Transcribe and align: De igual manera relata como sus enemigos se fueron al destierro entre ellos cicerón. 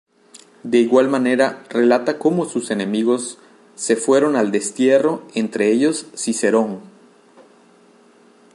De 0.63 0.79
igual 0.79 1.09
manera 1.09 1.63
relata 1.69 2.17
como 2.17 2.45
sus 2.45 2.71
enemigos 2.71 3.37
se 3.75 3.95
fueron 3.95 4.35
al 4.35 4.51
destierro 4.51 5.21
entre 5.35 5.71
ellos 5.71 6.07
cicerón. 6.15 6.79